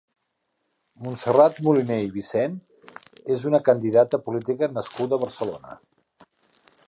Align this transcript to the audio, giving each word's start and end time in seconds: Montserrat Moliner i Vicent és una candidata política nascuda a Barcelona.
Montserrat 1.07 1.59
Moliner 1.67 1.97
i 2.05 2.09
Vicent 2.15 2.55
és 3.37 3.47
una 3.51 3.61
candidata 3.69 4.23
política 4.31 4.73
nascuda 4.79 5.19
a 5.19 5.23
Barcelona. 5.27 5.81